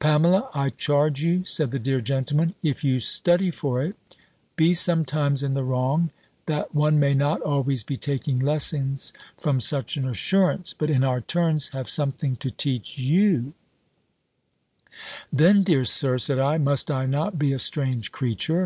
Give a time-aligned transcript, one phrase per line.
[0.00, 3.96] "Pamela, I charge you," said the dear gentleman, "if you study for it,
[4.56, 6.08] be sometimes in the wrong,
[6.46, 11.20] that one may not always be taking lessons from such an assurance; but in our
[11.20, 13.52] turns, have something to teach you."
[15.30, 18.62] "Then, dear Sir," said I, "must I not be a strange creature?